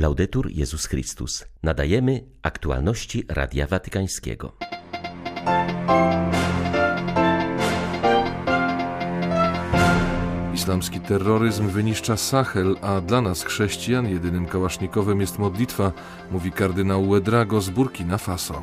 [0.00, 1.44] Laudetur Jezus Chrystus.
[1.62, 4.52] Nadajemy aktualności Radia Watykańskiego.
[10.54, 15.92] Islamski terroryzm wyniszcza Sahel, a dla nas chrześcijan jedynym kałasznikowym jest modlitwa,
[16.30, 18.62] mówi kardynał Uedrago z Burkina Faso.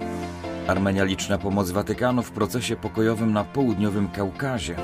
[0.68, 4.76] Armenia liczna pomoc Watykanu w procesie pokojowym na południowym Kaukazie.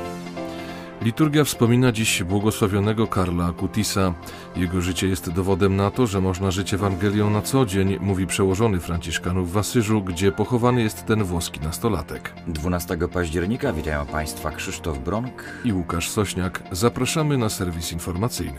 [1.04, 4.14] Liturgia wspomina dziś błogosławionego Karla Akutisa.
[4.56, 8.80] Jego życie jest dowodem na to, że można żyć Ewangelią na co dzień, mówi przełożony
[8.80, 12.34] Franciszkanów w Asyżu, gdzie pochowany jest ten włoski nastolatek.
[12.47, 16.64] 12 października witają Państwa Krzysztof Bronk i Łukasz Sośniak.
[16.71, 18.58] Zapraszamy na serwis informacyjny.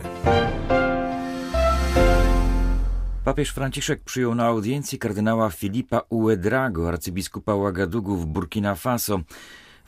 [3.24, 9.20] Papież Franciszek przyjął na audiencji kardynała Filipa Uedrago, arcybiskupa Ouagadougou w Burkina Faso.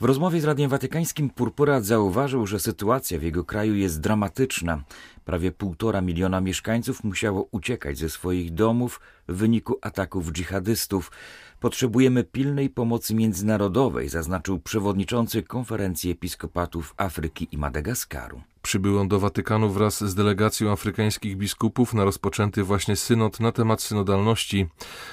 [0.00, 4.82] W rozmowie z Radiem Watykańskim Purpurat zauważył, że sytuacja w jego kraju jest dramatyczna.
[5.26, 11.12] Prawie półtora miliona mieszkańców musiało uciekać ze swoich domów w wyniku ataków dżihadystów.
[11.60, 18.42] Potrzebujemy pilnej pomocy międzynarodowej, zaznaczył przewodniczący Konferencji Episkopatów Afryki i Madagaskaru.
[18.62, 23.82] Przybył on do Watykanu wraz z delegacją afrykańskich biskupów na rozpoczęty właśnie synod na temat
[23.82, 24.66] synodalności.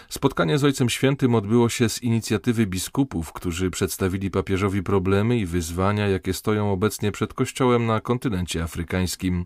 [0.09, 6.08] Spotkanie z Ojcem Świętym odbyło się z inicjatywy biskupów, którzy przedstawili papieżowi problemy i wyzwania,
[6.08, 9.45] jakie stoją obecnie przed Kościołem na kontynencie afrykańskim.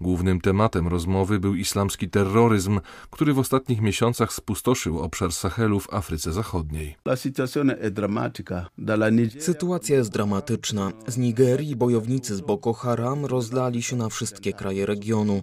[0.00, 6.32] Głównym tematem rozmowy był islamski terroryzm, który w ostatnich miesiącach spustoszył obszar Sahelu w Afryce
[6.32, 6.96] Zachodniej.
[9.38, 10.92] Sytuacja jest dramatyczna.
[11.06, 15.42] Z Nigerii bojownicy z Boko Haram rozlali się na wszystkie kraje regionu.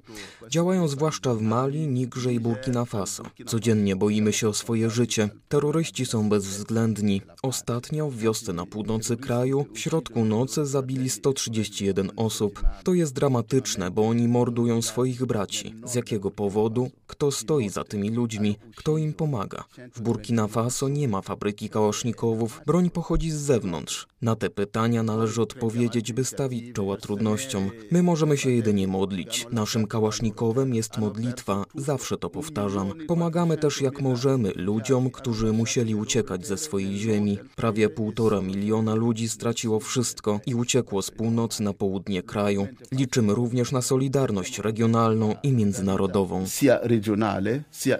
[0.49, 3.23] Działają zwłaszcza w Mali, Nigrze i Burkina Faso.
[3.45, 5.29] Codziennie boimy się o swoje życie.
[5.49, 7.21] Terroryści są bezwzględni.
[7.41, 12.63] Ostatnio w wiosce na północy kraju w środku nocy zabili 131 osób.
[12.83, 14.46] To jest dramatyczne, bo oni mordują
[14.81, 15.73] swoich braci.
[15.85, 16.89] Z jakiego powodu?
[17.07, 18.57] Kto stoi za tymi ludźmi?
[18.75, 19.63] Kto im pomaga?
[19.95, 22.61] W Burkina Faso nie ma fabryki kałasznikowów.
[22.65, 24.07] Broń pochodzi z zewnątrz.
[24.21, 27.69] Na te pytania należy odpowiedzieć, by stawić czoła trudnościom.
[27.91, 29.47] My możemy się jedynie modlić.
[29.51, 32.93] Naszym kałasznikowem jest modlitwa, zawsze to powtarzam.
[33.07, 37.37] Pomagamy też jak możemy ludziom, którzy musieli uciekać ze swojej ziemi.
[37.55, 42.67] Prawie półtora miliona ludzi straciło wszystko i uciekło z północy na południe kraju.
[42.91, 46.45] Liczymy również na solidarność regionalną i międzynarodową.
[46.47, 47.97] Sia regionale, sia.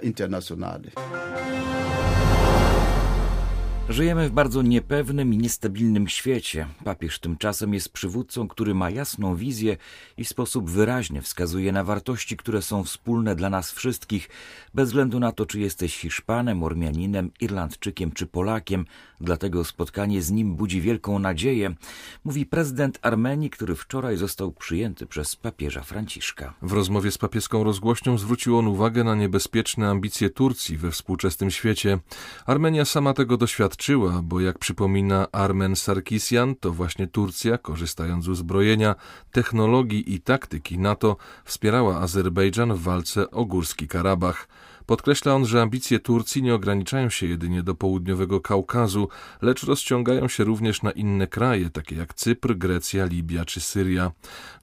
[3.90, 6.68] Żyjemy w bardzo niepewnym i niestabilnym świecie.
[6.84, 9.78] Papież tymczasem jest przywódcą, który ma jasną wizję
[10.18, 14.30] i w sposób wyraźny wskazuje na wartości, które są wspólne dla nas wszystkich,
[14.74, 18.86] bez względu na to, czy jesteś Hiszpanem, Ormianinem, Irlandczykiem czy Polakiem.
[19.22, 21.76] Dlatego spotkanie z nim budzi wielką nadzieję,
[22.24, 26.54] mówi prezydent Armenii, który wczoraj został przyjęty przez papieża Franciszka.
[26.62, 32.00] W rozmowie z papieską rozgłośnią zwrócił on uwagę na niebezpieczne ambicje Turcji we współczesnym świecie.
[32.46, 33.77] Armenia sama tego doświadczyła,
[34.24, 38.96] bo jak przypomina Armen Sarkisian, to właśnie Turcja, korzystając z uzbrojenia,
[39.32, 44.48] technologii i taktyki NATO, wspierała Azerbejdżan w walce o Górski Karabach.
[44.88, 49.10] Podkreśla on, że ambicje Turcji nie ograniczają się jedynie do południowego Kaukazu,
[49.42, 54.12] lecz rozciągają się również na inne kraje, takie jak Cypr, Grecja, Libia czy Syria.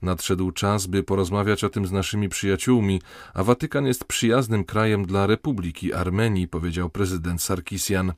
[0.01, 3.01] Nadszedł czas, by porozmawiać o tym z naszymi przyjaciółmi,
[3.33, 8.13] a Watykan jest przyjaznym krajem dla Republiki Armenii, powiedział prezydent Sarkisian.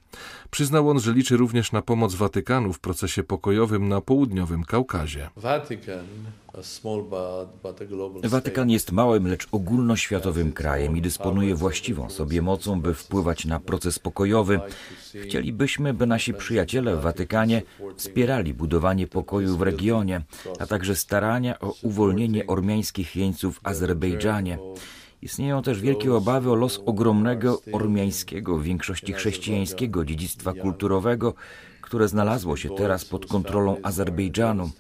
[0.52, 5.30] Przyznał on, że liczy również na pomoc Watykanu w procesie pokojowym na południowym Kaukazie.
[8.24, 14.00] Watykan jest małym, lecz ogólnoświatowym krajem i dysponuje właściwą sobie mocą, by wpływać na proces
[14.00, 14.60] pokojowy.
[15.24, 17.62] Chcielibyśmy, by nasi przyjaciele w Watykanie
[17.96, 20.22] wspierali budowanie pokoju w regionie,
[20.60, 24.58] a także starania o uwolnienie ormiańskich jeńców w Azerbejdżanie.
[25.22, 31.34] Istnieją też wielkie obawy o los ogromnego ormiańskiego, w większości chrześcijańskiego dziedzictwa kulturowego,
[31.88, 34.72] które znalazło się teraz pod kontrolą Azerbejdżanu.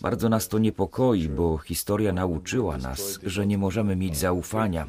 [0.00, 4.86] Bardzo nas to niepokoi, bo historia nauczyła nas, że nie możemy mieć zaufania.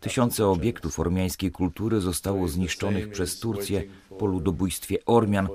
[0.00, 3.82] Tysiące obiektów ormiańskiej kultury zostało zniszczonych przez Turcję
[4.18, 5.48] po ludobójstwie Ormian.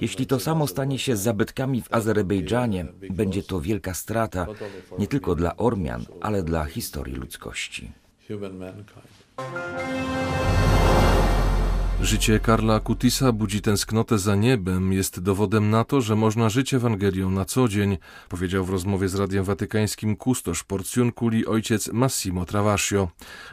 [0.00, 4.46] Jeśli to samo stanie się z zabytkami w Azerbejdżanie, będzie to wielka strata
[4.98, 7.92] nie tylko dla Ormian, ale dla historii ludzkości.
[12.02, 17.30] Życie Karla Kutisa budzi tęsknotę za niebem, jest dowodem na to, że można żyć Ewangelią
[17.30, 17.98] na co dzień,
[18.28, 23.08] powiedział w rozmowie z Radiem Watykańskim kustosz Porcjunkuli ojciec Massimo Travascio.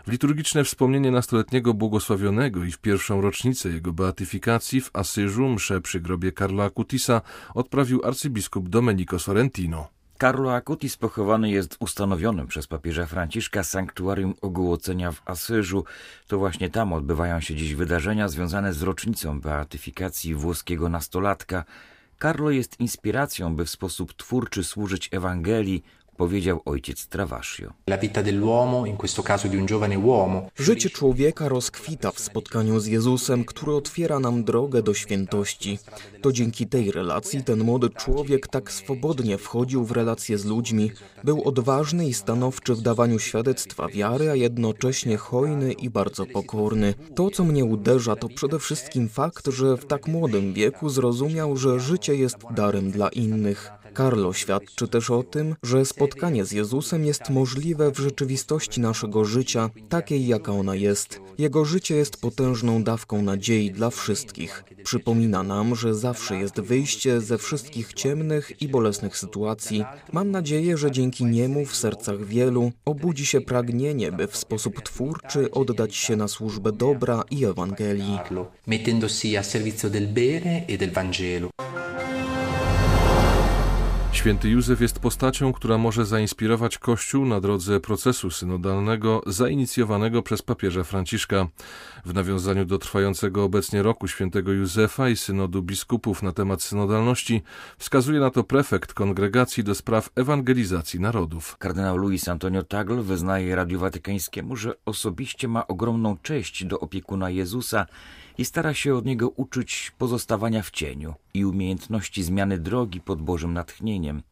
[0.08, 6.00] W liturgiczne wspomnienie nastoletniego błogosławionego i w pierwszą rocznicę jego beatyfikacji w Asyżu mszę przy
[6.00, 7.22] grobie Karla Kutisa
[7.54, 9.97] odprawił arcybiskup Domenico Sorrentino.
[10.20, 15.86] Carlo Acutis pochowany jest w ustanowionym przez papieża Franciszka sanktuarium ogołocenia w Asyżu.
[16.28, 21.64] To właśnie tam odbywają się dziś wydarzenia związane z rocznicą beatyfikacji włoskiego nastolatka.
[22.22, 25.84] Carlo jest inspiracją, by w sposób twórczy służyć Ewangelii,
[26.18, 27.74] powiedział ojciec Travascio.
[30.58, 35.80] Życie człowieka rozkwita w spotkaniu z Jezusem, który otwiera nam drogę do świętości.
[36.22, 40.92] To dzięki tej relacji ten młody człowiek tak swobodnie wchodził w relacje z ludźmi,
[41.24, 46.94] był odważny i stanowczy w dawaniu świadectwa wiary, a jednocześnie hojny i bardzo pokorny.
[47.16, 51.80] To, co mnie uderza, to przede wszystkim fakt, że w tak młodym wieku zrozumiał, że
[51.80, 53.72] życie jest darem dla innych.
[53.98, 59.70] Carlo świadczy też o tym, że spotkanie z Jezusem jest możliwe w rzeczywistości naszego życia,
[59.90, 61.22] takiej jaka ona jest.
[61.38, 64.64] Jego życie jest potężną dawką nadziei dla wszystkich.
[64.84, 69.84] Przypomina nam, że zawsze jest wyjście ze wszystkich ciemnych i bolesnych sytuacji.
[70.14, 75.52] Mam nadzieję, że dzięki niemu w sercach wielu obudzi się pragnienie, by w sposób twórczy
[75.52, 78.20] oddać się na służbę dobra i Ewangelii.
[78.68, 81.50] Mettendosi a servizio del bene e del Vangelo.
[84.18, 90.84] Święty Józef jest postacią, która może zainspirować Kościół na drodze procesu synodalnego zainicjowanego przez papieża
[90.84, 91.48] Franciszka.
[92.06, 97.42] W nawiązaniu do trwającego obecnie roku świętego Józefa i synodu biskupów na temat synodalności
[97.78, 101.58] wskazuje na to prefekt Kongregacji do spraw ewangelizacji narodów.
[101.58, 107.86] Kardynał Luis Antonio Tagle wyznaje Radiu Watykańskiemu, że osobiście ma ogromną cześć do opiekuna Jezusa
[108.38, 113.54] i stara się od niego uczyć pozostawania w cieniu i umiejętności zmiany drogi pod Bożym
[113.54, 114.24] natchnieniem.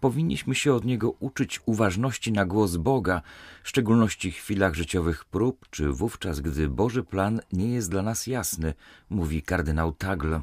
[0.00, 3.22] Powinniśmy się od niego uczyć uważności na głos Boga,
[3.62, 8.26] w szczególności w chwilach życiowych prób, czy wówczas, gdy Boży plan nie jest dla nas
[8.26, 8.74] jasny,
[9.10, 10.40] mówi kardynał Tagle.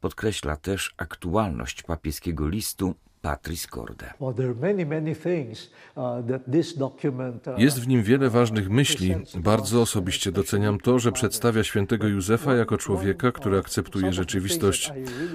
[0.00, 2.94] Podkreśla też aktualność papieskiego listu
[3.26, 3.68] Patris.
[3.74, 4.34] Uh,
[5.96, 9.14] uh, Jest w nim wiele ważnych myśli.
[9.36, 14.92] Bardzo osobiście doceniam to, że przedstawia świętego Józefa jako człowieka, który akceptuje rzeczywistość.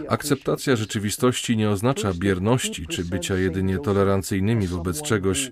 [0.09, 5.51] Akceptacja rzeczywistości nie oznacza bierności czy bycia jedynie tolerancyjnymi wobec czegoś.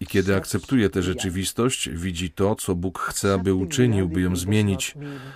[0.00, 4.94] I kiedy akceptuje tę rzeczywistość, widzi to, co Bóg chce, aby uczynił, by ją zmienić.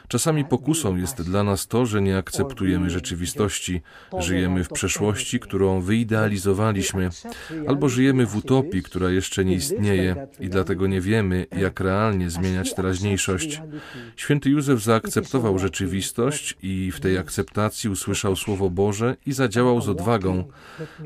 [0.08, 3.82] Czasami pokusą jest dla nas to, że nie akceptujemy rzeczywistości.
[4.18, 6.41] Żyjemy w przeszłości, którą wyidealizujemy
[7.66, 12.74] albo żyjemy w utopii, która jeszcze nie istnieje i dlatego nie wiemy, jak realnie zmieniać
[12.74, 13.62] teraźniejszość.
[14.16, 20.44] Święty Józef zaakceptował rzeczywistość i w tej akceptacji usłyszał Słowo Boże i zadziałał z odwagą.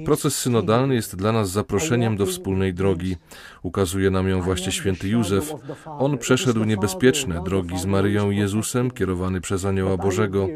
[0.05, 3.17] Proces synodalny jest dla nas zaproszeniem do wspólnej drogi.
[3.63, 5.53] Ukazuje nam ją właśnie święty Józef.
[5.87, 10.49] On przeszedł niebezpieczne drogi z Maryją i Jezusem, kierowany przez Anioła Bożego.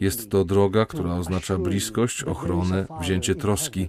[0.00, 3.88] Jest to droga, która oznacza bliskość, ochronę, wzięcie troski.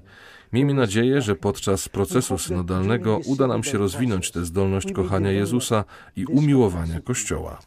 [0.54, 5.86] Miejmy nadzieję, że podczas procesu synodalnego uda nam się rozwinąć tę zdolność kochania Jezusa
[6.16, 7.60] i umiłowania Kościoła.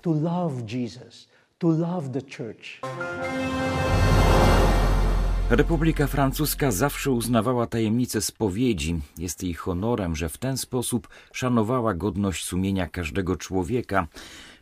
[5.50, 9.00] Republika Francuska zawsze uznawała tajemnicę spowiedzi.
[9.18, 14.06] Jest jej honorem, że w ten sposób szanowała godność sumienia każdego człowieka.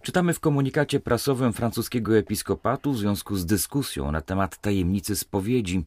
[0.03, 5.85] Czytamy w komunikacie prasowym francuskiego episkopatu w związku z dyskusją na temat tajemnicy spowiedzi.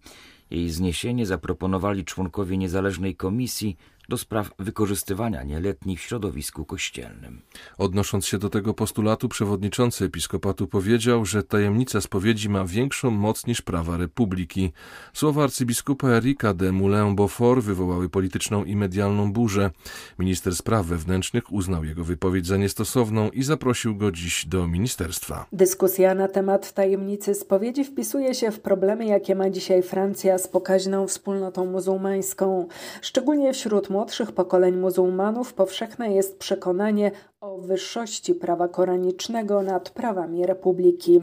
[0.52, 3.78] Jej zniesienie zaproponowali członkowie niezależnej komisji
[4.10, 7.42] do spraw wykorzystywania nieletnich w środowisku kościelnym.
[7.78, 13.62] Odnosząc się do tego postulatu, przewodniczący episkopatu powiedział, że tajemnica spowiedzi ma większą moc niż
[13.62, 14.72] prawa republiki.
[15.14, 19.72] Słowa arcybiskupa Erika de Moulin-Beaufort wywołały polityczną i medialną burzę.
[20.20, 25.46] Minister spraw wewnętrznych uznał jego wypowiedź za niestosowną i zaprosił go dziś do ministerstwa.
[25.52, 31.08] Dyskusja na temat tajemnicy spowiedzi wpisuje się w problemy, jakie ma dzisiaj Francja z pokaźną
[31.08, 32.68] wspólnotą muzułmańską,
[33.02, 41.22] szczególnie wśród młodszych pokoleń muzułmanów powszechne jest przekonanie o wyższości prawa koranicznego nad prawami republiki.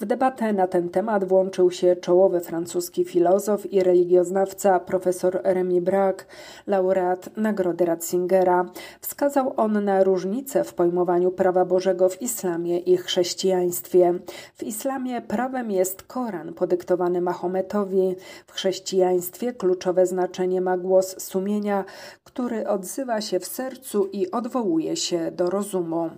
[0.00, 6.24] W debatę na ten temat włączył się czołowy francuski filozof i religioznawca profesor Remy Braque,
[6.66, 8.70] laureat Nagrody Ratzingera.
[9.00, 14.14] Wskazał on na różnice w pojmowaniu prawa Bożego w islamie i chrześcijaństwie.
[14.54, 18.16] W islamie prawem jest Koran podyktowany Mahometowi.
[18.46, 21.84] W chrześcijaństwie kluczowe znaczenie ma głos sumienia,
[22.24, 26.10] który odzywa się w sercu i odwołuje się do rozumu.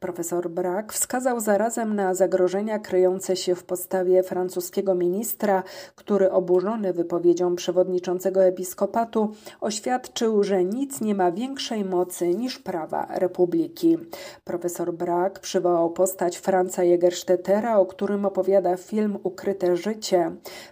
[0.00, 5.62] Profesor Brak wskazał zarazem na zagrożenia kryjące się w postawie francuskiego ministra,
[5.94, 13.98] który oburzony wypowiedzią przewodniczącego episkopatu oświadczył, że nic nie ma większej mocy niż prawa republiki.
[14.44, 20.30] Profesor Brak przywołał postać Franca Jägerstättera, o którym opowiada film Ukryte życie.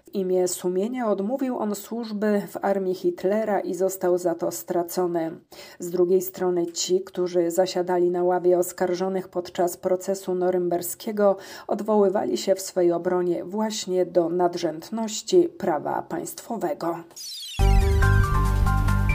[0.09, 5.41] W imię sumienia odmówił on służby w armii Hitlera i został za to stracony.
[5.79, 11.37] Z drugiej strony ci, którzy zasiadali na ławie oskarżonych podczas procesu norymberskiego,
[11.67, 16.97] odwoływali się w swej obronie właśnie do nadrzędności prawa państwowego.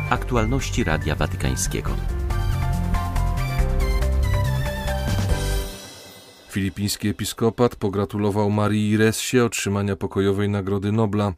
[0.09, 1.89] Aktualności Radia Watykańskiego.
[6.53, 11.33] Filipiński episkopat pogratulował Marii Ressie otrzymania pokojowej Nagrody Nobla.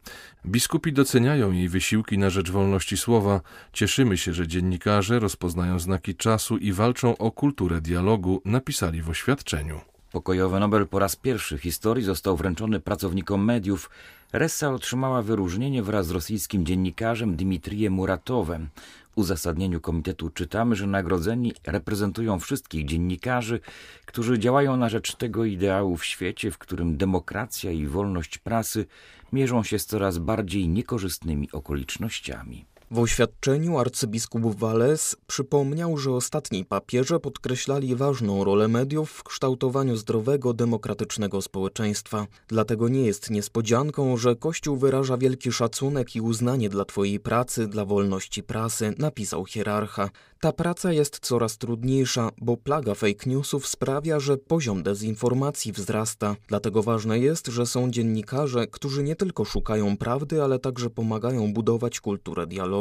[0.46, 3.40] Biskupi doceniają jej wysiłki na rzecz wolności słowa.
[3.72, 9.80] Cieszymy się, że dziennikarze rozpoznają znaki czasu i walczą o kulturę dialogu, napisali w oświadczeniu.
[10.12, 13.90] Pokojowy Nobel po raz pierwszy w historii został wręczony pracownikom mediów.
[14.32, 18.68] Ressa otrzymała wyróżnienie wraz z rosyjskim dziennikarzem Dmitrijem Muratowem
[19.16, 23.60] uzasadnieniu komitetu czytamy, że nagrodzeni reprezentują wszystkich dziennikarzy,
[24.06, 28.86] którzy działają na rzecz tego ideału w świecie, w którym demokracja i wolność prasy
[29.32, 32.64] mierzą się z coraz bardziej niekorzystnymi okolicznościami.
[32.90, 40.52] W oświadczeniu arcybiskup Wales przypomniał, że ostatni papieże podkreślali ważną rolę mediów w kształtowaniu zdrowego,
[40.54, 42.26] demokratycznego społeczeństwa.
[42.48, 47.84] Dlatego nie jest niespodzianką, że Kościół wyraża wielki szacunek i uznanie dla Twojej pracy, dla
[47.84, 50.10] wolności prasy, napisał hierarcha.
[50.40, 56.36] Ta praca jest coraz trudniejsza, bo plaga fake newsów sprawia, że poziom dezinformacji wzrasta.
[56.48, 62.00] Dlatego ważne jest, że są dziennikarze, którzy nie tylko szukają prawdy, ale także pomagają budować
[62.00, 62.75] kulturę dialogu.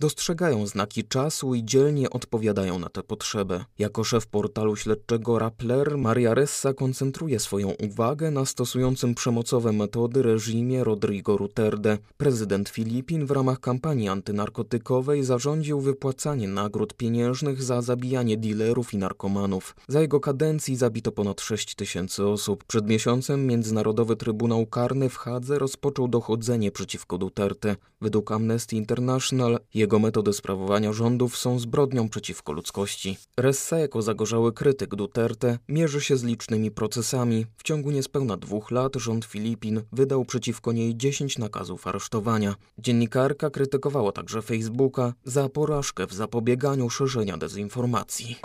[0.00, 3.64] Dostrzegają znaki czasu i dzielnie odpowiadają na tę potrzebę.
[3.78, 10.84] Jako szef portalu śledczego Rappler, Maria Ressa koncentruje swoją uwagę na stosującym przemocowe metody reżimie
[10.84, 11.98] Rodrigo Ruterde.
[12.16, 19.76] Prezydent Filipin w ramach kampanii antynarkotykowej zarządził wypłacanie nagród pieniężnych za zabijanie dealerów i narkomanów.
[19.88, 22.64] Za jego kadencji zabito ponad 6 tysięcy osób.
[22.64, 27.76] Przed miesiącem Międzynarodowy Trybunał Karny w Hadze rozpoczął dochodzenie przeciwko Duterte.
[28.00, 29.33] Według Amnesty International
[29.74, 33.18] jego metody sprawowania rządów są zbrodnią przeciwko ludzkości.
[33.36, 37.46] Ressa jako zagorzały krytyk Duterte mierzy się z licznymi procesami.
[37.56, 42.54] W ciągu niespełna dwóch lat rząd Filipin wydał przeciwko niej 10 nakazów aresztowania.
[42.78, 48.36] Dziennikarka krytykowała także Facebooka za porażkę w zapobieganiu szerzenia dezinformacji.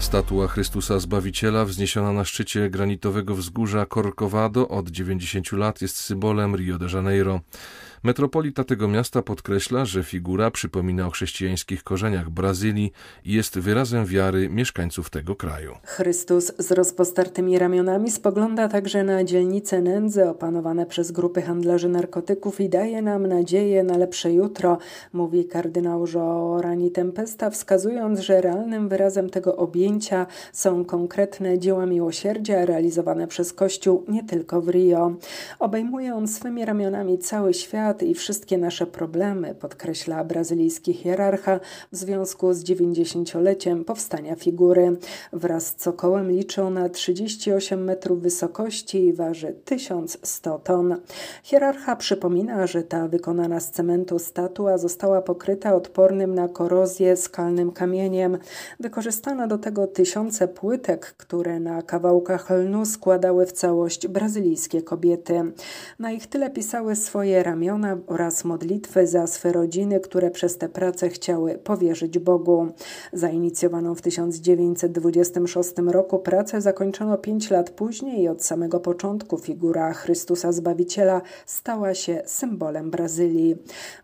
[0.00, 6.78] Statua Chrystusa Zbawiciela wzniesiona na szczycie granitowego wzgórza Corcovado od 90 lat jest symbolem Rio
[6.78, 7.40] de Janeiro.
[8.02, 12.92] Metropolita tego miasta podkreśla, że figura przypomina o chrześcijańskich korzeniach Brazylii
[13.24, 15.74] i jest wyrazem wiary mieszkańców tego kraju.
[15.84, 22.68] Chrystus z rozpostartymi ramionami spogląda także na dzielnice nędzy opanowane przez grupy handlarzy narkotyków i
[22.68, 24.78] daje nam nadzieję na lepsze jutro,
[25.12, 33.26] mówi kardynał Joorani Tempesta, wskazując, że realnym wyrazem tego objęcia są konkretne dzieła miłosierdzia realizowane
[33.26, 35.14] przez Kościół nie tylko w Rio.
[35.58, 41.60] Obejmuje on swymi ramionami cały świat, świat i wszystkie nasze problemy, podkreśla brazylijski hierarcha
[41.92, 44.96] w związku z 90-leciem powstania figury.
[45.32, 50.96] Wraz z cokołem liczy ona 38 metrów wysokości i waży 1100 ton.
[51.42, 58.38] Hierarcha przypomina, że ta wykonana z cementu statua została pokryta odpornym na korozję skalnym kamieniem.
[58.80, 65.52] Wykorzystano do tego tysiące płytek, które na kawałkach lnu składały w całość brazylijskie kobiety.
[65.98, 71.08] Na ich tyle pisały swoje ramiona oraz modlitwy za swe rodziny, które przez tę pracę
[71.08, 72.68] chciały powierzyć Bogu.
[73.12, 80.52] Zainicjowaną w 1926 roku pracę zakończono pięć lat później i od samego początku figura Chrystusa
[80.52, 83.56] Zbawiciela stała się symbolem Brazylii.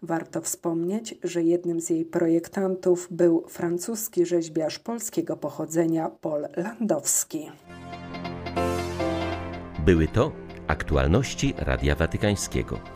[0.03, 7.51] Warto wspomnieć, że jednym z jej projektantów był francuski rzeźbiarz polskiego pochodzenia Paul Landowski.
[9.85, 10.33] Były to
[10.67, 12.96] aktualności Radia Watykańskiego.